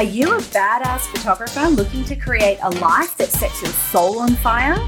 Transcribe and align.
Are 0.00 0.04
you 0.04 0.34
a 0.34 0.40
badass 0.40 1.00
photographer 1.08 1.68
looking 1.68 2.04
to 2.04 2.16
create 2.16 2.58
a 2.62 2.70
life 2.70 3.18
that 3.18 3.28
sets 3.28 3.60
your 3.60 3.70
soul 3.70 4.20
on 4.20 4.30
fire? 4.36 4.78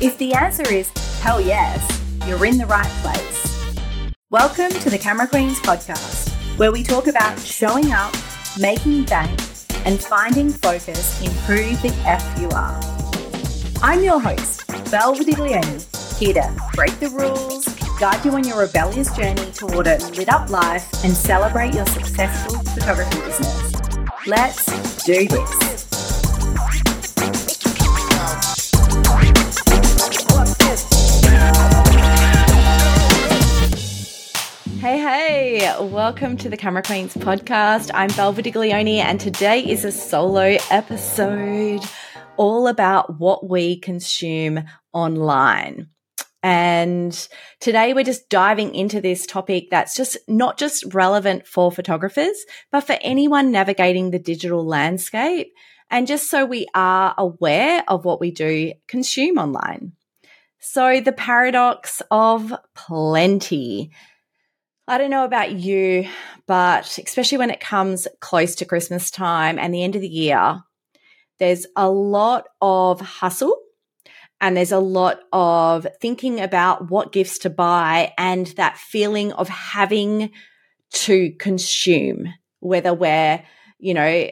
If 0.00 0.18
the 0.18 0.34
answer 0.34 0.68
is 0.68 0.90
hell 1.20 1.40
yes, 1.40 2.02
you're 2.26 2.44
in 2.44 2.58
the 2.58 2.66
right 2.66 2.90
place. 3.00 4.12
Welcome 4.28 4.70
to 4.80 4.90
the 4.90 4.98
Camera 4.98 5.28
Queens 5.28 5.60
podcast, 5.60 6.30
where 6.58 6.72
we 6.72 6.82
talk 6.82 7.06
about 7.06 7.38
showing 7.38 7.92
up, 7.92 8.12
making 8.58 9.04
bank, 9.04 9.40
and 9.84 10.00
finding 10.00 10.50
focus 10.50 11.22
in 11.22 11.30
who 11.46 11.76
the 11.76 11.94
F 12.04 12.40
you 12.40 12.48
are. 12.48 12.80
I'm 13.84 14.02
your 14.02 14.18
host, 14.18 14.66
Belle 14.90 15.14
Verdiglione, 15.14 16.18
here 16.18 16.34
to 16.34 16.56
break 16.74 16.98
the 16.98 17.10
rules, 17.10 17.68
guide 18.00 18.24
you 18.24 18.32
on 18.32 18.42
your 18.42 18.58
rebellious 18.58 19.14
journey 19.16 19.48
toward 19.52 19.86
a 19.86 19.98
lit 20.16 20.28
up 20.28 20.50
life, 20.50 20.92
and 21.04 21.12
celebrate 21.12 21.72
your 21.72 21.86
successful 21.86 22.58
photography 22.74 23.20
business. 23.20 23.59
Let's 24.26 24.66
do 25.04 25.26
this. 25.26 25.86
Hey, 34.78 34.98
hey, 34.98 35.74
welcome 35.80 36.36
to 36.36 36.50
the 36.50 36.58
Camera 36.58 36.82
Queens 36.82 37.14
podcast. 37.14 37.90
I'm 37.94 38.10
Belle 38.10 38.34
Verdiglione, 38.34 38.98
and 38.98 39.18
today 39.18 39.60
is 39.60 39.86
a 39.86 39.92
solo 39.92 40.58
episode 40.70 41.80
all 42.36 42.68
about 42.68 43.18
what 43.18 43.48
we 43.48 43.78
consume 43.78 44.64
online. 44.92 45.88
And 46.42 47.28
today 47.60 47.92
we're 47.92 48.04
just 48.04 48.30
diving 48.30 48.74
into 48.74 49.00
this 49.00 49.26
topic 49.26 49.68
that's 49.70 49.94
just 49.94 50.16
not 50.26 50.58
just 50.58 50.94
relevant 50.94 51.46
for 51.46 51.70
photographers, 51.70 52.44
but 52.72 52.80
for 52.80 52.96
anyone 53.02 53.50
navigating 53.50 54.10
the 54.10 54.18
digital 54.18 54.64
landscape. 54.64 55.52
And 55.90 56.06
just 56.06 56.30
so 56.30 56.46
we 56.46 56.66
are 56.74 57.14
aware 57.18 57.84
of 57.88 58.04
what 58.04 58.20
we 58.20 58.30
do 58.30 58.72
consume 58.86 59.38
online. 59.38 59.92
So 60.60 61.00
the 61.00 61.12
paradox 61.12 62.00
of 62.10 62.54
plenty. 62.74 63.90
I 64.86 64.98
don't 64.98 65.10
know 65.10 65.24
about 65.24 65.52
you, 65.52 66.08
but 66.46 66.98
especially 66.98 67.38
when 67.38 67.50
it 67.50 67.60
comes 67.60 68.08
close 68.20 68.54
to 68.56 68.64
Christmas 68.64 69.10
time 69.10 69.58
and 69.58 69.74
the 69.74 69.82
end 69.82 69.94
of 69.94 70.02
the 70.02 70.08
year, 70.08 70.62
there's 71.38 71.66
a 71.76 71.88
lot 71.88 72.46
of 72.60 73.00
hustle 73.00 73.59
and 74.40 74.56
there's 74.56 74.72
a 74.72 74.78
lot 74.78 75.20
of 75.32 75.86
thinking 76.00 76.40
about 76.40 76.90
what 76.90 77.12
gifts 77.12 77.38
to 77.38 77.50
buy 77.50 78.12
and 78.16 78.46
that 78.56 78.78
feeling 78.78 79.32
of 79.32 79.48
having 79.48 80.30
to 80.92 81.30
consume, 81.32 82.32
whether 82.60 82.94
we're, 82.94 83.42
you 83.78 83.94
know, 83.94 84.30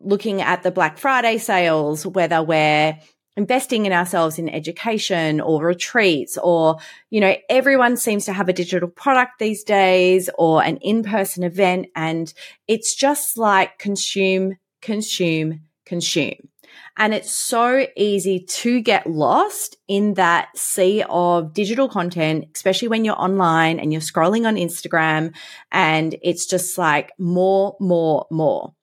looking 0.00 0.42
at 0.42 0.62
the 0.62 0.70
Black 0.70 0.98
Friday 0.98 1.38
sales, 1.38 2.06
whether 2.06 2.42
we're 2.42 2.98
investing 3.36 3.86
in 3.86 3.92
ourselves 3.92 4.38
in 4.38 4.48
education 4.48 5.40
or 5.40 5.64
retreats 5.64 6.38
or, 6.38 6.76
you 7.10 7.20
know, 7.20 7.34
everyone 7.48 7.96
seems 7.96 8.26
to 8.26 8.32
have 8.32 8.48
a 8.48 8.52
digital 8.52 8.88
product 8.88 9.38
these 9.38 9.64
days 9.64 10.30
or 10.38 10.62
an 10.62 10.76
in-person 10.78 11.42
event. 11.42 11.86
And 11.96 12.32
it's 12.68 12.94
just 12.94 13.36
like 13.36 13.78
consume, 13.78 14.56
consume, 14.80 15.62
consume. 15.84 16.48
And 16.96 17.12
it's 17.12 17.32
so 17.32 17.86
easy 17.96 18.40
to 18.40 18.80
get 18.80 19.06
lost 19.06 19.76
in 19.88 20.14
that 20.14 20.56
sea 20.56 21.04
of 21.08 21.52
digital 21.52 21.88
content, 21.88 22.46
especially 22.54 22.88
when 22.88 23.04
you're 23.04 23.20
online 23.20 23.78
and 23.78 23.92
you're 23.92 24.00
scrolling 24.00 24.46
on 24.46 24.56
Instagram 24.56 25.34
and 25.72 26.14
it's 26.22 26.46
just 26.46 26.78
like 26.78 27.12
more, 27.18 27.76
more, 27.80 28.26
more. 28.30 28.74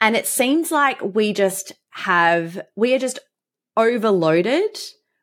And 0.00 0.14
it 0.14 0.26
seems 0.26 0.70
like 0.70 1.00
we 1.02 1.32
just 1.32 1.72
have, 1.90 2.60
we 2.76 2.94
are 2.94 2.98
just 2.98 3.18
overloaded 3.76 4.78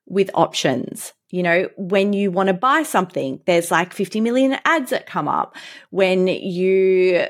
with 0.06 0.30
options. 0.34 1.14
You 1.30 1.44
know, 1.44 1.70
when 1.78 2.14
you 2.14 2.32
want 2.32 2.48
to 2.48 2.54
buy 2.54 2.84
something, 2.84 3.42
there's 3.46 3.72
like 3.72 3.94
50 3.94 4.22
million 4.22 4.58
ads 4.66 4.92
that 4.92 5.08
come 5.08 5.28
up. 5.28 5.56
When 5.90 6.28
you 6.28 7.28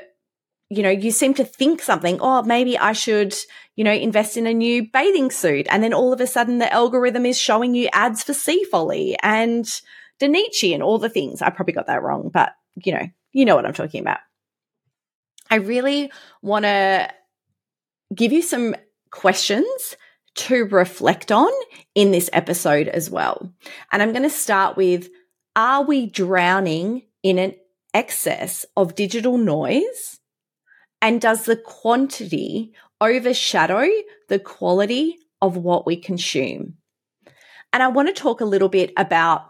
you 0.70 0.82
know, 0.82 0.90
you 0.90 1.10
seem 1.10 1.34
to 1.34 1.44
think 1.44 1.82
something, 1.82 2.18
oh, 2.20 2.42
maybe 2.42 2.78
I 2.78 2.92
should, 2.92 3.34
you 3.76 3.84
know, 3.84 3.92
invest 3.92 4.36
in 4.36 4.46
a 4.46 4.54
new 4.54 4.90
bathing 4.90 5.30
suit. 5.30 5.66
And 5.70 5.82
then 5.82 5.92
all 5.92 6.12
of 6.12 6.20
a 6.20 6.26
sudden 6.26 6.58
the 6.58 6.72
algorithm 6.72 7.26
is 7.26 7.38
showing 7.38 7.74
you 7.74 7.88
ads 7.92 8.22
for 8.22 8.32
Seafolly 8.32 9.14
and 9.22 9.64
Dainichi 10.20 10.72
and 10.72 10.82
all 10.82 10.98
the 10.98 11.08
things. 11.08 11.42
I 11.42 11.50
probably 11.50 11.74
got 11.74 11.86
that 11.86 12.02
wrong, 12.02 12.30
but 12.32 12.54
you 12.82 12.92
know, 12.92 13.06
you 13.32 13.44
know 13.44 13.56
what 13.56 13.66
I'm 13.66 13.74
talking 13.74 14.00
about. 14.00 14.18
I 15.50 15.56
really 15.56 16.10
want 16.42 16.64
to 16.64 17.10
give 18.14 18.32
you 18.32 18.42
some 18.42 18.74
questions 19.10 19.96
to 20.34 20.64
reflect 20.64 21.30
on 21.30 21.52
in 21.94 22.10
this 22.10 22.30
episode 22.32 22.88
as 22.88 23.10
well. 23.10 23.52
And 23.92 24.02
I'm 24.02 24.12
going 24.12 24.22
to 24.22 24.30
start 24.30 24.76
with 24.76 25.08
Are 25.54 25.82
we 25.82 26.06
drowning 26.06 27.02
in 27.22 27.38
an 27.38 27.54
excess 27.92 28.66
of 28.76 28.96
digital 28.96 29.38
noise? 29.38 30.18
And 31.04 31.20
does 31.20 31.44
the 31.44 31.56
quantity 31.56 32.72
overshadow 32.98 33.86
the 34.30 34.38
quality 34.38 35.18
of 35.42 35.54
what 35.54 35.84
we 35.84 35.98
consume? 35.98 36.78
And 37.74 37.82
I 37.82 37.88
want 37.88 38.08
to 38.08 38.14
talk 38.14 38.40
a 38.40 38.46
little 38.46 38.70
bit 38.70 38.90
about 38.96 39.42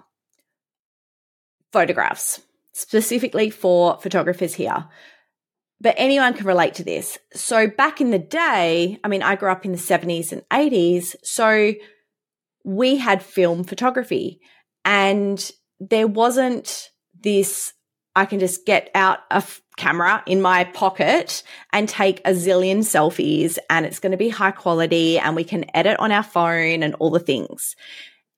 photographs, 1.71 2.41
specifically 2.73 3.51
for 3.51 4.01
photographers 4.01 4.55
here. 4.55 4.89
But 5.81 5.95
anyone 5.97 6.35
can 6.35 6.45
relate 6.45 6.75
to 6.75 6.83
this. 6.83 7.19
So, 7.35 7.69
back 7.69 8.01
in 8.01 8.11
the 8.11 8.19
day, 8.19 8.99
I 9.05 9.07
mean, 9.07 9.23
I 9.23 9.37
grew 9.37 9.53
up 9.53 9.65
in 9.65 9.71
the 9.71 9.79
70s 9.79 10.33
and 10.33 10.43
80s. 10.51 11.15
So, 11.23 11.75
we 12.65 12.97
had 12.97 13.23
film 13.23 13.63
photography, 13.63 14.41
and 14.85 15.53
there 15.79 16.09
wasn't 16.09 16.91
this 17.23 17.74
I 18.17 18.27
can 18.27 18.41
just 18.41 18.67
get 18.67 18.91
out 18.95 19.21
a 19.31 19.37
f- 19.37 19.61
camera 19.77 20.23
in 20.27 20.41
my 20.41 20.65
pocket 20.65 21.43
and 21.73 21.89
take 21.89 22.21
a 22.21 22.31
zillion 22.31 22.79
selfies 22.79 23.59
and 23.69 23.85
it's 23.85 23.99
going 23.99 24.13
to 24.13 24.19
be 24.19 24.29
high 24.29 24.53
quality 24.53 25.19
and 25.19 25.35
we 25.35 25.45
can 25.45 25.65
edit 25.75 25.99
on 25.99 26.13
our 26.13 26.23
phone 26.23 26.83
and 26.83 26.95
all 26.97 27.11
the 27.11 27.19
things. 27.19 27.75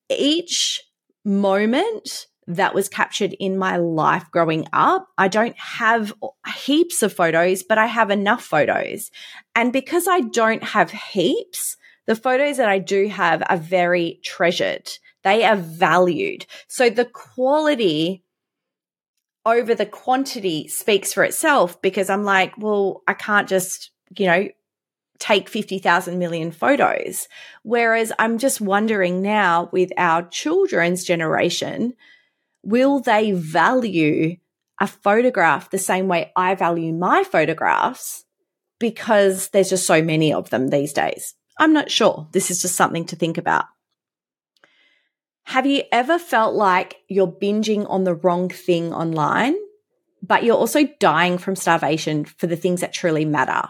Each 0.08 0.80
moment 1.24 2.26
that 2.46 2.74
was 2.74 2.88
captured 2.88 3.34
in 3.40 3.58
my 3.58 3.76
life 3.76 4.24
growing 4.30 4.66
up. 4.72 5.08
I 5.18 5.28
don't 5.28 5.58
have 5.58 6.12
heaps 6.54 7.02
of 7.02 7.12
photos, 7.12 7.64
but 7.64 7.76
I 7.76 7.86
have 7.86 8.10
enough 8.10 8.44
photos. 8.44 9.10
And 9.54 9.72
because 9.72 10.06
I 10.08 10.20
don't 10.20 10.62
have 10.62 10.90
heaps, 10.90 11.76
the 12.06 12.14
photos 12.14 12.58
that 12.58 12.68
I 12.68 12.78
do 12.78 13.08
have 13.08 13.42
are 13.48 13.56
very 13.56 14.20
treasured. 14.24 14.88
They 15.24 15.42
are 15.44 15.56
valued. 15.56 16.46
So 16.68 16.88
the 16.88 17.04
quality 17.04 18.22
over 19.46 19.74
the 19.74 19.86
quantity 19.86 20.68
speaks 20.68 21.12
for 21.12 21.22
itself 21.22 21.80
because 21.80 22.10
I'm 22.10 22.24
like, 22.24 22.58
well, 22.58 23.02
I 23.06 23.14
can't 23.14 23.48
just, 23.48 23.92
you 24.18 24.26
know, 24.26 24.48
take 25.18 25.48
50,000 25.48 26.18
million 26.18 26.50
photos. 26.50 27.28
Whereas 27.62 28.12
I'm 28.18 28.38
just 28.38 28.60
wondering 28.60 29.22
now 29.22 29.70
with 29.72 29.92
our 29.96 30.28
children's 30.28 31.04
generation, 31.04 31.94
will 32.62 33.00
they 33.00 33.32
value 33.32 34.36
a 34.80 34.86
photograph 34.86 35.70
the 35.70 35.78
same 35.78 36.08
way 36.08 36.32
I 36.36 36.54
value 36.54 36.92
my 36.92 37.24
photographs 37.24 38.24
because 38.78 39.48
there's 39.50 39.70
just 39.70 39.86
so 39.86 40.02
many 40.02 40.34
of 40.34 40.50
them 40.50 40.68
these 40.68 40.92
days? 40.92 41.34
I'm 41.58 41.72
not 41.72 41.90
sure. 41.90 42.28
This 42.32 42.50
is 42.50 42.60
just 42.60 42.74
something 42.74 43.06
to 43.06 43.16
think 43.16 43.38
about. 43.38 43.64
Have 45.46 45.64
you 45.64 45.84
ever 45.92 46.18
felt 46.18 46.54
like 46.56 46.96
you're 47.08 47.30
binging 47.30 47.88
on 47.88 48.02
the 48.02 48.16
wrong 48.16 48.48
thing 48.48 48.92
online, 48.92 49.54
but 50.20 50.42
you're 50.42 50.56
also 50.56 50.88
dying 50.98 51.38
from 51.38 51.54
starvation 51.54 52.24
for 52.24 52.48
the 52.48 52.56
things 52.56 52.80
that 52.80 52.92
truly 52.92 53.24
matter? 53.24 53.68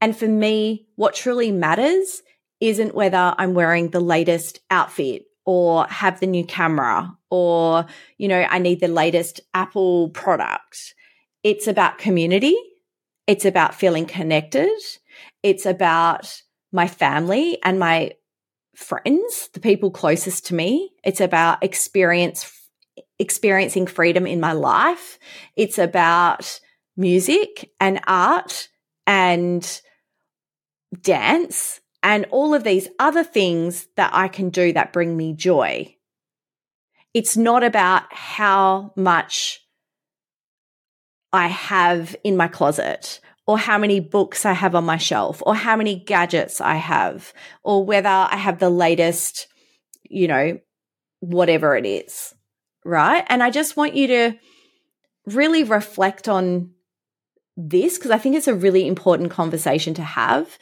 And 0.00 0.16
for 0.16 0.26
me, 0.26 0.86
what 0.96 1.14
truly 1.14 1.52
matters 1.52 2.22
isn't 2.60 2.94
whether 2.94 3.34
I'm 3.36 3.52
wearing 3.52 3.90
the 3.90 4.00
latest 4.00 4.60
outfit 4.70 5.24
or 5.44 5.86
have 5.88 6.18
the 6.20 6.26
new 6.26 6.46
camera 6.46 7.14
or, 7.28 7.84
you 8.16 8.26
know, 8.26 8.46
I 8.48 8.58
need 8.58 8.80
the 8.80 8.88
latest 8.88 9.42
Apple 9.52 10.08
product. 10.08 10.94
It's 11.42 11.66
about 11.66 11.98
community. 11.98 12.56
It's 13.26 13.44
about 13.44 13.74
feeling 13.74 14.06
connected. 14.06 14.70
It's 15.42 15.66
about 15.66 16.42
my 16.72 16.88
family 16.88 17.58
and 17.62 17.78
my 17.78 18.12
friends, 18.76 19.48
the 19.52 19.60
people 19.60 19.90
closest 19.90 20.46
to 20.46 20.54
me. 20.54 20.92
It's 21.04 21.20
about 21.20 21.64
experience 21.64 22.52
experiencing 23.18 23.86
freedom 23.86 24.26
in 24.26 24.40
my 24.40 24.52
life. 24.52 25.18
It's 25.56 25.78
about 25.78 26.60
music 26.96 27.70
and 27.80 28.00
art 28.06 28.68
and 29.06 29.80
dance 31.00 31.80
and 32.02 32.26
all 32.30 32.54
of 32.54 32.64
these 32.64 32.88
other 32.98 33.24
things 33.24 33.88
that 33.96 34.10
I 34.12 34.28
can 34.28 34.50
do 34.50 34.72
that 34.74 34.92
bring 34.92 35.16
me 35.16 35.32
joy. 35.32 35.94
It's 37.14 37.36
not 37.36 37.64
about 37.64 38.12
how 38.12 38.92
much 38.96 39.60
I 41.32 41.48
have 41.48 42.14
in 42.22 42.36
my 42.36 42.48
closet 42.48 43.20
or 43.46 43.58
how 43.58 43.78
many 43.78 44.00
books 44.00 44.44
I 44.44 44.52
have 44.52 44.74
on 44.74 44.84
my 44.84 44.96
shelf, 44.96 45.42
or 45.46 45.54
how 45.54 45.76
many 45.76 45.94
gadgets 45.94 46.60
I 46.60 46.74
have, 46.74 47.32
or 47.62 47.84
whether 47.84 48.08
I 48.08 48.36
have 48.36 48.58
the 48.58 48.70
latest, 48.70 49.46
you 50.02 50.26
know, 50.28 50.58
whatever 51.20 51.76
it 51.76 51.86
is. 51.86 52.34
Right. 52.84 53.24
And 53.28 53.42
I 53.42 53.50
just 53.50 53.76
want 53.76 53.94
you 53.94 54.06
to 54.08 54.32
really 55.26 55.64
reflect 55.64 56.28
on 56.28 56.70
this 57.56 57.98
because 57.98 58.10
I 58.10 58.18
think 58.18 58.36
it's 58.36 58.48
a 58.48 58.54
really 58.54 58.86
important 58.86 59.30
conversation 59.30 59.94
to 59.94 60.02
have. 60.02 60.58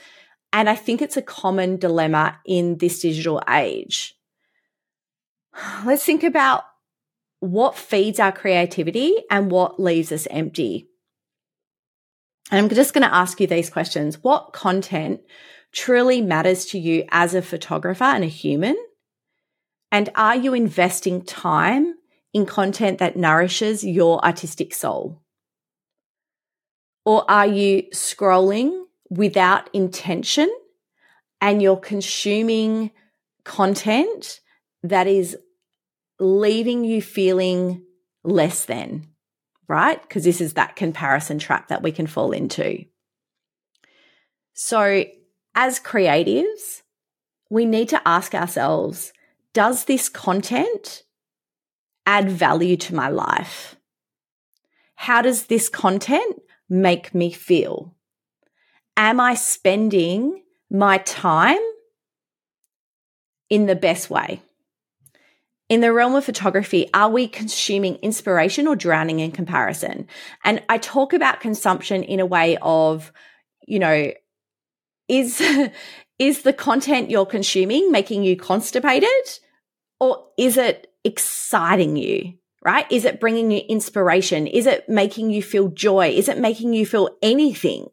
And 0.52 0.69
I 0.69 0.76
think 0.76 1.02
it's 1.02 1.16
a 1.16 1.22
common 1.22 1.78
dilemma 1.78 2.38
in 2.46 2.78
this 2.78 3.00
digital 3.00 3.42
age. 3.48 4.14
Let's 5.84 6.04
think 6.04 6.22
about 6.22 6.64
what 7.40 7.76
feeds 7.76 8.20
our 8.20 8.32
creativity 8.32 9.16
and 9.31 9.50
what 9.50 9.81
leaves 9.81 10.12
us 10.12 10.26
empty. 10.31 10.88
And 12.50 12.61
I'm 12.61 12.69
just 12.69 12.93
going 12.93 13.02
to 13.08 13.14
ask 13.14 13.41
you 13.41 13.46
these 13.46 13.70
questions. 13.70 14.23
What 14.23 14.52
content 14.52 15.20
truly 15.73 16.20
matters 16.20 16.67
to 16.67 16.79
you 16.79 17.05
as 17.11 17.35
a 17.35 17.43
photographer 17.43 18.05
and 18.05 18.25
a 18.25 18.29
human? 18.29 18.76
And 19.91 20.11
are 20.14 20.37
you 20.37 20.55
investing 20.55 21.25
time 21.25 21.94
in 22.32 22.46
content 22.46 22.99
that 22.99 23.17
nourishes 23.17 23.85
your 23.85 24.25
artistic 24.25 24.75
soul? 24.75 25.23
Or 27.05 27.31
are 27.31 27.46
you 27.46 27.85
scrolling 27.93 28.85
without 29.11 29.70
intention 29.73 30.52
and 31.41 31.62
you're 31.62 31.76
consuming 31.76 32.91
content 33.44 34.41
that 34.82 35.06
is 35.06 35.37
leaving 36.19 36.85
you 36.85 37.00
feeling 37.00 37.85
less 38.23 38.64
than? 38.64 39.13
Right? 39.69 40.00
Because 40.00 40.25
this 40.25 40.40
is 40.40 40.55
that 40.55 40.76
comparison 40.76 41.38
trap 41.38 41.69
that 41.69 41.82
we 41.82 41.93
can 41.93 42.06
fall 42.06 42.32
into. 42.32 42.84
So, 44.52 45.05
as 45.55 45.81
creatives, 45.81 46.82
we 47.50 47.64
need 47.64 47.88
to 47.90 48.08
ask 48.08 48.34
ourselves 48.34 49.12
Does 49.52 49.84
this 49.84 50.08
content 50.08 51.05
add 52.06 52.28
value 52.31 52.76
to 52.76 52.94
my 52.94 53.08
life? 53.08 53.76
How 54.96 55.22
does 55.22 55.46
this 55.46 55.69
content 55.69 56.40
make 56.69 57.14
me 57.14 57.31
feel? 57.31 57.94
Am 58.96 59.19
I 59.20 59.34
spending 59.34 60.43
my 60.70 60.99
time 60.99 61.60
in 63.50 63.67
the 63.67 63.75
best 63.75 64.08
way? 64.08 64.40
In 65.69 65.81
the 65.81 65.93
realm 65.93 66.14
of 66.14 66.25
photography, 66.25 66.88
are 66.93 67.08
we 67.08 67.26
consuming 67.26 67.96
inspiration 67.96 68.66
or 68.66 68.76
drowning 68.76 69.20
in 69.20 69.32
comparison? 69.32 70.06
And 70.44 70.62
I 70.69 70.78
talk 70.78 71.12
about 71.12 71.40
consumption 71.40 72.02
in 72.02 72.20
a 72.20 72.26
way 72.26 72.58
of, 72.61 73.12
you 73.66 73.78
know, 73.78 74.12
is, 75.08 75.43
is 76.19 76.43
the 76.43 76.52
content 76.52 77.11
you're 77.11 77.26
consuming 77.26 77.90
making 77.90 78.25
you 78.25 78.37
constipated 78.37 79.08
or 80.00 80.26
is 80.37 80.56
it 80.56 80.93
exciting 81.02 81.96
you? 81.96 82.34
Right? 82.62 82.87
Is 82.90 83.05
it 83.05 83.20
bringing 83.20 83.50
you 83.50 83.58
inspiration? 83.58 84.46
Is 84.46 84.67
it 84.67 84.88
making 84.88 85.28
you 85.31 85.43
feel 85.43 85.69
joy? 85.69 86.08
Is 86.08 86.31
it 86.31 86.38
making 86.38 86.72
you 86.72 86.87
feel 86.87 87.10
anything? 87.20 87.88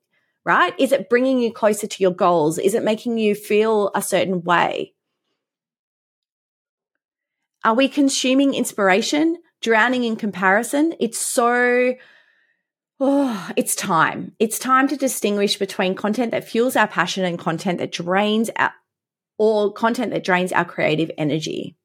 Right? 0.45 0.73
Is 0.79 0.93
it 0.93 1.09
bringing 1.09 1.39
you 1.39 1.51
closer 1.51 1.87
to 1.87 2.03
your 2.03 2.13
goals? 2.13 2.57
Is 2.57 2.73
it 2.73 2.83
making 2.83 3.17
you 3.17 3.35
feel 3.35 3.91
a 3.93 4.01
certain 4.01 4.43
way? 4.43 4.93
Are 7.63 7.75
we 7.75 7.87
consuming 7.87 8.53
inspiration, 8.53 9.37
drowning 9.61 10.03
in 10.03 10.15
comparison? 10.15 10.95
It's 10.99 11.19
so, 11.19 11.93
oh, 12.99 13.49
it's 13.55 13.75
time. 13.75 14.31
It's 14.39 14.57
time 14.57 14.87
to 14.87 14.97
distinguish 14.97 15.57
between 15.57 15.93
content 15.93 16.31
that 16.31 16.47
fuels 16.47 16.75
our 16.75 16.87
passion 16.87 17.23
and 17.23 17.37
content 17.37 17.77
that 17.77 17.91
drains 17.91 18.49
our, 18.55 18.73
or 19.37 19.71
content 19.73 20.11
that 20.11 20.23
drains 20.23 20.51
our 20.51 20.65
creative 20.65 21.11
energy. 21.17 21.77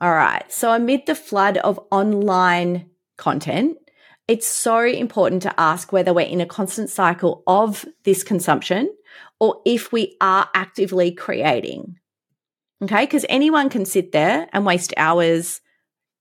All 0.00 0.12
right. 0.12 0.50
So 0.50 0.72
amid 0.72 1.06
the 1.06 1.14
flood 1.14 1.58
of 1.58 1.78
online 1.92 2.90
content, 3.16 3.78
it's 4.26 4.46
so 4.48 4.80
important 4.80 5.42
to 5.42 5.60
ask 5.60 5.92
whether 5.92 6.12
we're 6.12 6.26
in 6.26 6.40
a 6.40 6.46
constant 6.46 6.90
cycle 6.90 7.44
of 7.46 7.84
this 8.04 8.24
consumption 8.24 8.92
or 9.38 9.60
if 9.64 9.92
we 9.92 10.16
are 10.20 10.48
actively 10.54 11.12
creating. 11.12 11.98
Okay. 12.82 13.06
Cause 13.06 13.24
anyone 13.28 13.68
can 13.68 13.84
sit 13.84 14.12
there 14.12 14.48
and 14.52 14.66
waste 14.66 14.92
hours 14.96 15.60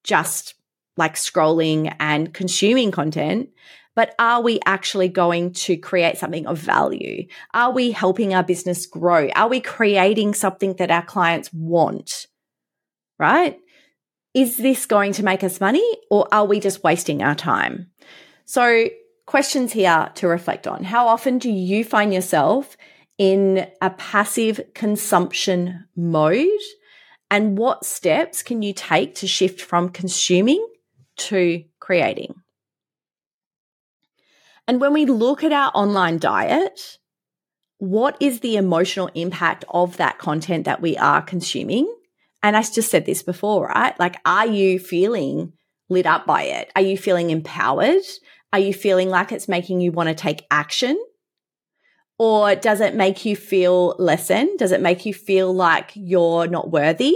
just 0.04 0.56
like 0.98 1.16
scrolling 1.16 1.96
and 2.00 2.34
consuming 2.34 2.92
content. 2.92 3.50
But 3.96 4.16
are 4.20 4.42
we 4.42 4.60
actually 4.66 5.10
going 5.10 5.52
to 5.54 5.76
create 5.76 6.18
something 6.18 6.48
of 6.48 6.58
value? 6.58 7.28
Are 7.54 7.72
we 7.72 7.92
helping 7.92 8.34
our 8.34 8.44
business 8.44 8.86
grow? 8.86 9.28
Are 9.36 9.50
we 9.50 9.60
creating 9.60 10.34
something 10.34 10.76
that 10.76 10.92
our 10.92 11.02
clients 11.04 11.52
want? 11.52 12.28
Right? 13.20 13.60
Is 14.34 14.58
this 14.58 14.86
going 14.86 15.12
to 15.14 15.24
make 15.24 15.44
us 15.44 15.60
money 15.60 15.86
or 16.10 16.28
are 16.32 16.46
we 16.46 16.60
just 16.60 16.84
wasting 16.84 17.22
our 17.22 17.36
time? 17.36 17.92
So, 18.46 18.88
questions 19.26 19.74
here 19.74 20.10
to 20.16 20.28
reflect 20.28 20.68
on. 20.68 20.84
How 20.84 21.08
often 21.08 21.38
do 21.38 21.50
you 21.52 21.84
find 21.84 22.14
yourself 22.14 22.78
in 23.18 23.68
a 23.82 23.90
passive 23.92 24.62
consumption 24.74 25.86
mode? 25.96 26.48
And 27.30 27.58
what 27.58 27.86
steps 27.86 28.44
can 28.44 28.62
you 28.62 28.74
take 28.74 29.16
to 29.16 29.28
shift 29.28 29.62
from 29.62 29.90
consuming 29.90 30.66
to 31.18 31.64
creating? 31.80 32.36
And 34.68 34.80
when 34.80 34.94
we 34.94 35.06
look 35.06 35.44
at 35.44 35.52
our 35.52 35.72
online 35.74 36.18
diet, 36.18 36.98
what 37.78 38.16
is 38.20 38.42
the 38.42 38.58
emotional 38.58 39.10
impact 39.16 39.66
of 39.70 39.98
that 39.98 40.20
content 40.20 40.66
that 40.66 40.82
we 40.82 40.98
are 40.98 41.22
consuming? 41.22 41.94
And 42.44 42.56
I 42.56 42.62
just 42.62 42.92
said 42.92 43.06
this 43.06 43.24
before, 43.24 43.68
right? 43.68 44.00
Like, 44.00 44.18
are 44.26 44.48
you 44.48 44.78
feeling 44.80 45.54
lit 45.90 46.06
up 46.06 46.26
by 46.26 46.44
it? 46.44 46.72
Are 46.76 46.82
you 46.82 46.98
feeling 46.98 47.30
empowered? 47.30 48.04
Are 48.54 48.60
you 48.60 48.74
feeling 48.74 49.10
like 49.10 49.32
it's 49.32 49.48
making 49.48 49.82
you 49.82 49.92
want 49.92 50.10
to 50.10 50.16
take 50.16 50.46
action? 50.52 51.02
Or 52.24 52.54
does 52.54 52.82
it 52.82 52.94
make 52.94 53.26
you 53.26 53.36
feel 53.36 53.96
lessened? 53.98 54.60
Does 54.60 54.72
it 54.72 54.80
make 54.80 55.08
you 55.08 55.14
feel 55.14 55.52
like 55.52 55.90
you're 55.96 56.46
not 56.46 56.70
worthy? 56.70 57.16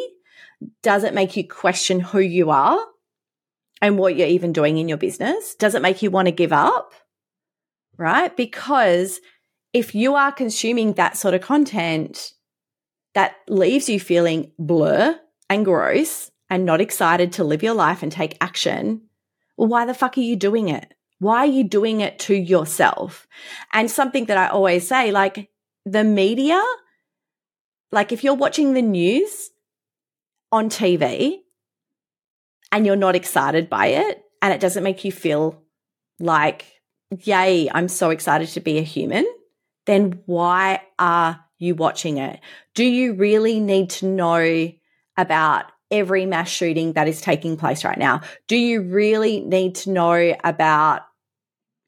Does 0.82 1.04
it 1.04 1.14
make 1.14 1.38
you 1.38 1.48
question 1.48 2.00
who 2.00 2.18
you 2.18 2.50
are 2.50 2.84
and 3.84 4.00
what 4.00 4.16
you're 4.16 4.28
even 4.28 4.52
doing 4.52 4.80
in 4.80 4.90
your 4.90 4.98
business? 4.98 5.54
Does 5.54 5.76
it 5.76 5.84
make 5.84 6.02
you 6.02 6.10
want 6.10 6.28
to 6.28 6.32
give 6.32 6.52
up? 6.52 6.92
Right? 7.98 8.36
Because 8.36 9.20
if 9.74 9.94
you 9.94 10.16
are 10.16 10.32
consuming 10.32 10.94
that 10.94 11.18
sort 11.18 11.36
of 11.36 11.42
content 11.42 12.34
that 13.14 13.36
leaves 13.48 13.88
you 13.88 14.00
feeling 14.00 14.54
blur 14.58 15.20
and 15.52 15.66
gross 15.66 16.32
and 16.50 16.66
not 16.66 16.82
excited 16.82 17.32
to 17.34 17.44
live 17.44 17.62
your 17.62 17.76
life 17.76 18.02
and 18.02 18.12
take 18.12 18.40
action, 18.42 19.02
well, 19.56 19.68
why 19.68 19.86
the 19.86 19.94
fuck 19.94 20.18
are 20.18 20.22
you 20.22 20.36
doing 20.36 20.70
it? 20.70 20.96
Why 21.20 21.40
are 21.40 21.46
you 21.46 21.64
doing 21.64 22.02
it 22.02 22.20
to 22.20 22.36
yourself? 22.36 23.28
And 23.74 23.90
something 23.90 24.26
that 24.26 24.38
I 24.38 24.48
always 24.48 24.88
say, 24.88 25.12
like 25.12 25.50
the 25.86 26.04
media, 26.04 26.62
like 27.92 28.12
if 28.12 28.24
you're 28.24 28.34
watching 28.34 28.74
the 28.74 28.82
news 28.82 29.52
on 30.52 30.70
TV 30.70 31.38
and 32.72 32.86
you're 32.86 32.96
not 32.96 33.16
excited 33.16 33.70
by 33.70 33.88
it 33.88 34.24
and 34.42 34.54
it 34.54 34.60
doesn't 34.60 34.84
make 34.84 35.06
you 35.06 35.12
feel 35.12 35.64
like, 36.20 36.66
yay, 37.24 37.70
I'm 37.72 37.88
so 37.88 38.10
excited 38.10 38.50
to 38.50 38.60
be 38.60 38.78
a 38.78 38.84
human, 38.84 39.26
then 39.86 40.22
why 40.26 40.82
are 41.00 41.46
you 41.58 41.76
watching 41.76 42.18
it? 42.18 42.40
Do 42.74 42.84
you 42.84 43.14
really 43.14 43.60
need 43.60 43.90
to 43.92 44.08
know 44.08 44.72
about 45.18 45.66
every 45.92 46.26
mass 46.26 46.50
shooting 46.50 46.94
that 46.94 47.08
is 47.08 47.22
taking 47.22 47.58
place 47.58 47.86
right 47.86 47.98
now? 47.98 48.22
Do 48.48 48.56
you 48.56 48.82
really 48.82 49.42
need 49.42 49.76
to 49.76 49.92
know 49.92 50.36
about, 50.44 51.02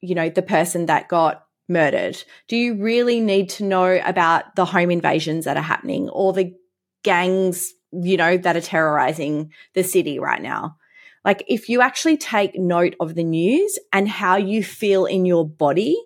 you 0.00 0.14
know, 0.14 0.28
the 0.28 0.42
person 0.42 0.86
that 0.86 1.08
got 1.08 1.44
murdered? 1.68 2.22
Do 2.48 2.56
you 2.56 2.74
really 2.74 3.20
need 3.20 3.50
to 3.50 3.64
know 3.64 4.00
about 4.04 4.56
the 4.56 4.64
home 4.64 4.90
invasions 4.90 5.44
that 5.44 5.56
are 5.56 5.62
happening 5.62 6.08
or 6.08 6.32
the 6.32 6.54
gangs, 7.02 7.72
you 7.92 8.16
know, 8.16 8.36
that 8.36 8.56
are 8.56 8.60
terrorizing 8.60 9.52
the 9.74 9.82
city 9.82 10.18
right 10.18 10.40
now? 10.40 10.76
Like, 11.24 11.44
if 11.48 11.68
you 11.68 11.82
actually 11.82 12.16
take 12.16 12.58
note 12.58 12.94
of 13.00 13.14
the 13.14 13.24
news 13.24 13.78
and 13.92 14.08
how 14.08 14.36
you 14.36 14.62
feel 14.62 15.04
in 15.04 15.24
your 15.24 15.46
body 15.46 16.00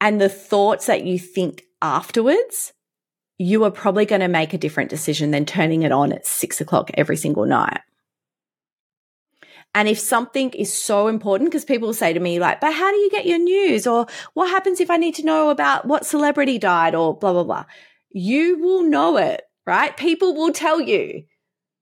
and 0.00 0.20
the 0.20 0.28
thoughts 0.28 0.86
that 0.86 1.04
you 1.04 1.18
think 1.18 1.64
afterwards, 1.82 2.72
you 3.40 3.64
are 3.64 3.70
probably 3.70 4.04
going 4.04 4.20
to 4.20 4.28
make 4.28 4.52
a 4.52 4.58
different 4.58 4.90
decision 4.90 5.30
than 5.30 5.46
turning 5.46 5.82
it 5.82 5.92
on 5.92 6.12
at 6.12 6.26
six 6.26 6.60
o'clock 6.60 6.90
every 6.92 7.16
single 7.16 7.46
night. 7.46 7.80
And 9.74 9.88
if 9.88 9.98
something 9.98 10.50
is 10.50 10.70
so 10.70 11.08
important, 11.08 11.48
because 11.48 11.64
people 11.64 11.94
say 11.94 12.12
to 12.12 12.20
me, 12.20 12.38
like, 12.38 12.60
but 12.60 12.74
how 12.74 12.90
do 12.90 12.98
you 12.98 13.10
get 13.10 13.24
your 13.24 13.38
news? 13.38 13.86
Or 13.86 14.06
what 14.34 14.50
happens 14.50 14.78
if 14.78 14.90
I 14.90 14.98
need 14.98 15.14
to 15.14 15.24
know 15.24 15.48
about 15.48 15.86
what 15.86 16.04
celebrity 16.04 16.58
died 16.58 16.94
or 16.94 17.16
blah, 17.16 17.32
blah, 17.32 17.44
blah? 17.44 17.64
You 18.10 18.58
will 18.58 18.82
know 18.82 19.16
it, 19.16 19.40
right? 19.66 19.96
People 19.96 20.34
will 20.34 20.52
tell 20.52 20.78
you. 20.78 21.24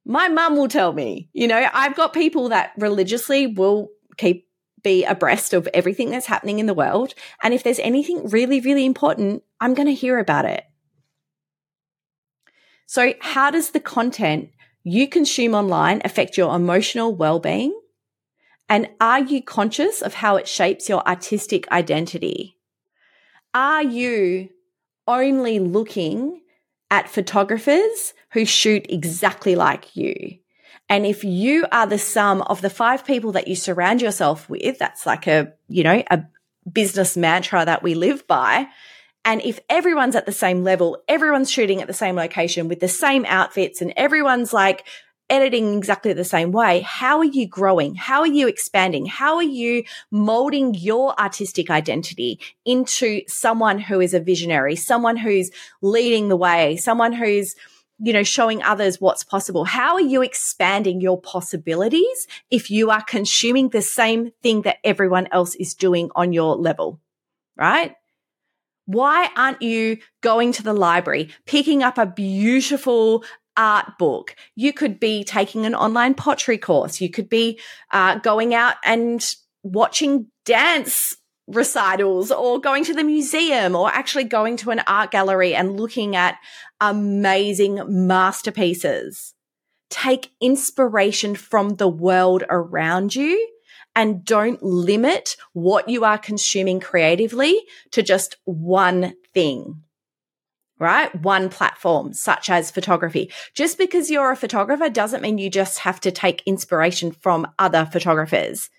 My 0.06 0.28
mum 0.28 0.56
will 0.56 0.68
tell 0.68 0.92
me, 0.92 1.28
you 1.32 1.48
know, 1.48 1.68
I've 1.74 1.96
got 1.96 2.12
people 2.12 2.50
that 2.50 2.70
religiously 2.78 3.48
will 3.48 3.88
keep 4.16 4.46
be 4.84 5.04
abreast 5.04 5.54
of 5.54 5.68
everything 5.74 6.10
that's 6.10 6.26
happening 6.26 6.60
in 6.60 6.66
the 6.66 6.72
world. 6.72 7.14
And 7.42 7.52
if 7.52 7.64
there's 7.64 7.80
anything 7.80 8.28
really, 8.28 8.60
really 8.60 8.86
important, 8.86 9.42
I'm 9.60 9.74
going 9.74 9.88
to 9.88 9.94
hear 9.94 10.20
about 10.20 10.44
it. 10.44 10.62
So, 12.88 13.12
how 13.20 13.50
does 13.50 13.72
the 13.72 13.80
content 13.80 14.48
you 14.82 15.08
consume 15.08 15.54
online 15.54 16.00
affect 16.06 16.38
your 16.38 16.56
emotional 16.56 17.14
well 17.14 17.38
being? 17.38 17.78
And 18.66 18.88
are 18.98 19.20
you 19.20 19.42
conscious 19.42 20.00
of 20.00 20.14
how 20.14 20.36
it 20.36 20.48
shapes 20.48 20.88
your 20.88 21.06
artistic 21.06 21.70
identity? 21.70 22.56
Are 23.52 23.82
you 23.82 24.48
only 25.06 25.58
looking 25.58 26.40
at 26.90 27.10
photographers 27.10 28.14
who 28.32 28.46
shoot 28.46 28.86
exactly 28.88 29.54
like 29.54 29.94
you? 29.94 30.38
And 30.88 31.04
if 31.04 31.22
you 31.24 31.66
are 31.70 31.86
the 31.86 31.98
sum 31.98 32.40
of 32.40 32.62
the 32.62 32.70
five 32.70 33.04
people 33.04 33.32
that 33.32 33.48
you 33.48 33.54
surround 33.54 34.00
yourself 34.00 34.48
with, 34.48 34.78
that's 34.78 35.04
like 35.04 35.26
a, 35.26 35.52
you 35.68 35.82
know, 35.82 36.02
a 36.10 36.24
business 36.72 37.18
mantra 37.18 37.66
that 37.66 37.82
we 37.82 37.94
live 37.94 38.26
by. 38.26 38.66
And 39.28 39.42
if 39.42 39.60
everyone's 39.68 40.16
at 40.16 40.24
the 40.24 40.32
same 40.32 40.64
level, 40.64 41.02
everyone's 41.06 41.50
shooting 41.50 41.82
at 41.82 41.86
the 41.86 41.92
same 41.92 42.16
location 42.16 42.66
with 42.66 42.80
the 42.80 42.88
same 42.88 43.26
outfits 43.28 43.82
and 43.82 43.92
everyone's 43.94 44.54
like 44.54 44.86
editing 45.28 45.76
exactly 45.76 46.14
the 46.14 46.24
same 46.24 46.50
way, 46.50 46.80
how 46.80 47.18
are 47.18 47.24
you 47.26 47.46
growing? 47.46 47.94
How 47.94 48.20
are 48.20 48.26
you 48.26 48.48
expanding? 48.48 49.04
How 49.04 49.36
are 49.36 49.42
you 49.42 49.84
molding 50.10 50.72
your 50.72 51.14
artistic 51.20 51.68
identity 51.68 52.40
into 52.64 53.20
someone 53.26 53.78
who 53.78 54.00
is 54.00 54.14
a 54.14 54.20
visionary, 54.20 54.76
someone 54.76 55.18
who's 55.18 55.50
leading 55.82 56.28
the 56.28 56.36
way, 56.36 56.78
someone 56.78 57.12
who's 57.12 57.54
you 58.00 58.14
know, 58.14 58.22
showing 58.22 58.62
others 58.62 58.98
what's 58.98 59.24
possible. 59.24 59.64
How 59.64 59.94
are 59.94 60.00
you 60.00 60.22
expanding 60.22 61.02
your 61.02 61.20
possibilities 61.20 62.28
if 62.48 62.70
you 62.70 62.90
are 62.90 63.02
consuming 63.02 63.68
the 63.68 63.82
same 63.82 64.30
thing 64.42 64.62
that 64.62 64.78
everyone 64.84 65.28
else 65.32 65.54
is 65.56 65.74
doing 65.74 66.08
on 66.14 66.32
your 66.32 66.56
level? 66.56 66.98
Right? 67.56 67.96
Why 68.88 69.28
aren't 69.36 69.60
you 69.60 69.98
going 70.22 70.50
to 70.52 70.62
the 70.62 70.72
library, 70.72 71.28
picking 71.44 71.82
up 71.82 71.98
a 71.98 72.06
beautiful 72.06 73.22
art 73.54 73.98
book? 73.98 74.34
You 74.56 74.72
could 74.72 74.98
be 74.98 75.24
taking 75.24 75.66
an 75.66 75.74
online 75.74 76.14
pottery 76.14 76.56
course. 76.56 76.98
You 76.98 77.10
could 77.10 77.28
be 77.28 77.60
uh, 77.92 78.18
going 78.20 78.54
out 78.54 78.76
and 78.82 79.22
watching 79.62 80.28
dance 80.46 81.14
recitals 81.46 82.30
or 82.30 82.62
going 82.62 82.82
to 82.84 82.94
the 82.94 83.04
museum 83.04 83.76
or 83.76 83.90
actually 83.90 84.24
going 84.24 84.56
to 84.56 84.70
an 84.70 84.80
art 84.86 85.10
gallery 85.10 85.54
and 85.54 85.78
looking 85.78 86.16
at 86.16 86.38
amazing 86.80 87.82
masterpieces. 88.06 89.34
Take 89.90 90.30
inspiration 90.40 91.34
from 91.34 91.76
the 91.76 91.88
world 91.88 92.42
around 92.48 93.14
you 93.14 93.48
and 93.98 94.24
don't 94.24 94.62
limit 94.62 95.36
what 95.54 95.88
you 95.88 96.04
are 96.04 96.16
consuming 96.16 96.78
creatively 96.78 97.60
to 97.90 98.00
just 98.00 98.36
one 98.44 99.14
thing. 99.34 99.82
Right? 100.78 101.12
One 101.20 101.48
platform, 101.48 102.12
such 102.12 102.48
as 102.48 102.70
photography. 102.70 103.32
Just 103.54 103.76
because 103.76 104.08
you're 104.08 104.30
a 104.30 104.36
photographer 104.36 104.88
doesn't 104.88 105.20
mean 105.20 105.38
you 105.38 105.50
just 105.50 105.80
have 105.80 105.98
to 106.02 106.12
take 106.12 106.46
inspiration 106.46 107.10
from 107.10 107.48
other 107.58 107.84
photographers 107.84 108.70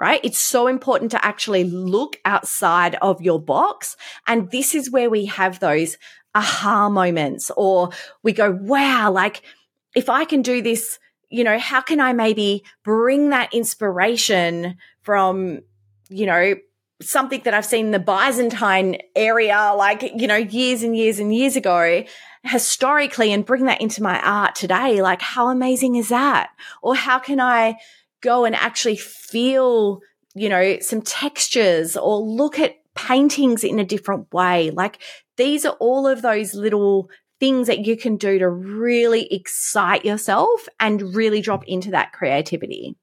right? 0.00 0.20
It's 0.22 0.38
so 0.38 0.68
important 0.68 1.10
to 1.10 1.24
actually 1.24 1.64
look 1.64 2.20
outside 2.24 2.94
of 3.02 3.20
your 3.20 3.40
box. 3.40 3.96
And 4.28 4.48
this 4.52 4.72
is 4.72 4.92
where 4.92 5.10
we 5.10 5.24
have 5.24 5.58
those 5.58 5.96
aha 6.36 6.88
moments 6.88 7.50
or 7.56 7.90
we 8.22 8.32
go, 8.32 8.56
wow, 8.62 9.10
like 9.10 9.42
if 9.96 10.08
I 10.08 10.24
can 10.24 10.42
do 10.42 10.62
this, 10.62 11.00
you 11.30 11.44
know, 11.44 11.58
how 11.58 11.80
can 11.80 12.00
I 12.00 12.12
maybe 12.12 12.64
bring 12.84 13.30
that 13.30 13.52
inspiration 13.52 14.76
from, 15.02 15.60
you 16.08 16.26
know, 16.26 16.54
something 17.00 17.42
that 17.44 17.54
I've 17.54 17.64
seen 17.64 17.86
in 17.86 17.92
the 17.92 17.98
Byzantine 17.98 18.98
area, 19.14 19.72
like, 19.76 20.02
you 20.02 20.26
know, 20.26 20.36
years 20.36 20.82
and 20.82 20.96
years 20.96 21.18
and 21.18 21.34
years 21.34 21.54
ago, 21.54 22.04
historically, 22.42 23.32
and 23.32 23.44
bring 23.44 23.66
that 23.66 23.80
into 23.80 24.02
my 24.02 24.20
art 24.20 24.54
today. 24.54 25.00
Like, 25.00 25.22
how 25.22 25.48
amazing 25.48 25.96
is 25.96 26.08
that? 26.08 26.50
Or 26.82 26.96
how 26.96 27.18
can 27.18 27.40
I 27.40 27.76
go 28.20 28.44
and 28.44 28.54
actually 28.54 28.96
feel, 28.96 30.00
you 30.34 30.48
know, 30.48 30.78
some 30.80 31.02
textures 31.02 31.96
or 31.96 32.18
look 32.18 32.58
at 32.58 32.76
paintings 32.94 33.62
in 33.62 33.78
a 33.78 33.84
different 33.84 34.32
way? 34.32 34.70
Like, 34.70 34.98
these 35.36 35.64
are 35.64 35.76
all 35.78 36.06
of 36.06 36.22
those 36.22 36.54
little 36.54 37.10
things 37.40 37.66
that 37.66 37.86
you 37.86 37.96
can 37.96 38.16
do 38.16 38.38
to 38.38 38.48
really 38.48 39.32
excite 39.32 40.04
yourself 40.04 40.68
and 40.80 41.14
really 41.14 41.40
drop 41.40 41.64
into 41.66 41.90
that 41.92 42.12
creativity. 42.12 42.96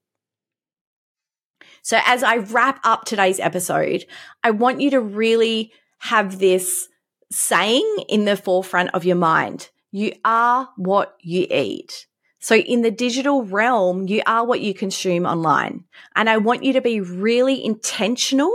So, 1.82 1.98
as 2.04 2.22
I 2.22 2.36
wrap 2.36 2.80
up 2.84 3.04
today's 3.04 3.38
episode, 3.38 4.06
I 4.42 4.50
want 4.50 4.80
you 4.80 4.90
to 4.90 5.00
really 5.00 5.72
have 5.98 6.38
this 6.38 6.88
saying 7.30 8.04
in 8.08 8.24
the 8.24 8.36
forefront 8.36 8.90
of 8.92 9.04
your 9.04 9.16
mind 9.16 9.70
you 9.92 10.12
are 10.24 10.68
what 10.76 11.16
you 11.20 11.46
eat. 11.50 12.06
So, 12.38 12.56
in 12.56 12.82
the 12.82 12.90
digital 12.90 13.44
realm, 13.44 14.06
you 14.08 14.22
are 14.26 14.44
what 14.44 14.60
you 14.60 14.74
consume 14.74 15.26
online. 15.26 15.84
And 16.14 16.28
I 16.28 16.36
want 16.36 16.64
you 16.64 16.72
to 16.74 16.80
be 16.80 17.00
really 17.00 17.64
intentional 17.64 18.52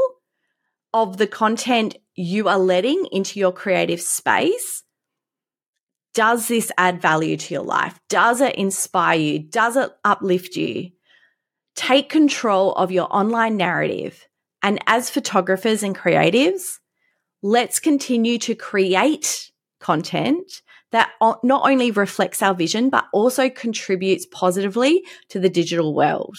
of 0.94 1.18
the 1.18 1.28
content 1.28 1.98
you 2.16 2.48
are 2.48 2.60
letting 2.60 3.08
into 3.12 3.40
your 3.40 3.52
creative 3.52 4.02
space, 4.02 4.84
does 6.14 6.48
this 6.48 6.72
add 6.78 7.02
value 7.02 7.38
to 7.38 7.54
your 7.54 7.64
life? 7.64 8.00
Does 8.10 8.42
it 8.42 8.56
inspire 8.56 9.18
you? 9.18 9.40
Does 9.40 9.78
it 9.78 9.92
uplift 10.04 10.56
you? 10.56 10.92
Take 11.76 12.10
control 12.10 12.74
of 12.74 12.92
your 12.92 13.08
online 13.16 13.58
narrative. 13.58 14.28
And 14.62 14.80
as 14.88 15.10
photographers 15.10 15.84
and 15.84 15.98
creatives, 15.98 16.80
let's 17.42 17.80
continue 17.80 18.38
to 18.40 18.56
create 18.56 19.52
content 19.80 20.62
that 20.92 21.10
not 21.22 21.70
only 21.70 21.90
reflects 21.90 22.42
our 22.42 22.54
vision, 22.54 22.90
but 22.90 23.06
also 23.14 23.50
contributes 23.50 24.26
positively 24.26 25.04
to 25.30 25.40
the 25.40 25.50
digital 25.50 25.96
world. 25.96 26.38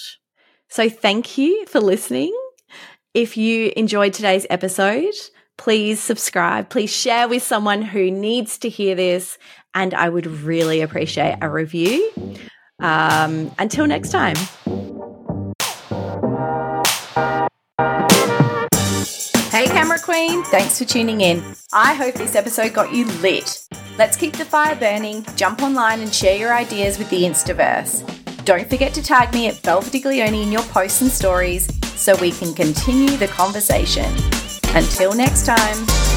So 0.68 0.90
thank 0.90 1.38
you 1.38 1.64
for 1.66 1.80
listening. 1.80 2.38
If 3.14 3.36
you 3.36 3.72
enjoyed 3.76 4.12
today's 4.12 4.46
episode, 4.50 5.14
please 5.56 6.02
subscribe. 6.02 6.68
Please 6.68 6.94
share 6.94 7.28
with 7.28 7.42
someone 7.42 7.82
who 7.82 8.10
needs 8.10 8.58
to 8.58 8.68
hear 8.68 8.94
this. 8.94 9.38
And 9.74 9.94
I 9.94 10.08
would 10.08 10.26
really 10.26 10.80
appreciate 10.80 11.36
a 11.40 11.48
review. 11.48 12.12
Um, 12.80 13.50
until 13.58 13.86
next 13.86 14.10
time. 14.10 14.36
Hey, 19.52 19.66
Camera 19.66 19.98
Queen, 19.98 20.42
thanks 20.44 20.78
for 20.78 20.86
tuning 20.86 21.20
in. 21.20 21.42
I 21.72 21.94
hope 21.94 22.14
this 22.14 22.34
episode 22.34 22.72
got 22.72 22.92
you 22.92 23.04
lit. 23.20 23.66
Let's 23.98 24.16
keep 24.16 24.34
the 24.36 24.46
fire 24.46 24.74
burning, 24.74 25.26
jump 25.36 25.62
online 25.62 26.00
and 26.00 26.12
share 26.12 26.36
your 26.36 26.54
ideas 26.54 26.98
with 26.98 27.10
the 27.10 27.22
Instaverse. 27.22 28.02
Don't 28.44 28.68
forget 28.68 28.94
to 28.94 29.02
tag 29.02 29.32
me 29.34 29.48
at 29.48 29.62
Belle 29.62 29.82
Verdiglione 29.82 30.42
in 30.42 30.50
your 30.50 30.62
posts 30.62 31.02
and 31.02 31.10
stories 31.10 31.68
so 32.00 32.16
we 32.16 32.32
can 32.32 32.54
continue 32.54 33.16
the 33.18 33.28
conversation. 33.28 34.10
Until 34.74 35.14
next 35.14 35.44
time. 35.44 36.11